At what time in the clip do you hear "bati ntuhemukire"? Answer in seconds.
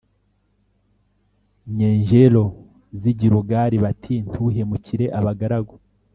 3.83-5.05